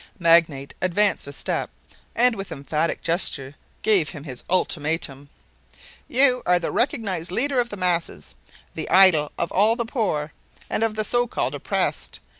[0.17, 1.69] Magnate advanced a step
[2.15, 3.53] and with emphatic gesture
[3.83, 5.29] gave his ultimatum:
[6.07, 8.33] "You are the recognized leader of the masses,
[8.73, 10.33] the idol of all the poor
[10.71, 12.19] and of the so called oppressed.